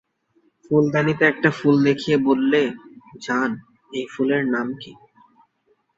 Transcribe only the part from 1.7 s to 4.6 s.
দেখিয়ে বললে, জান এ ফুলের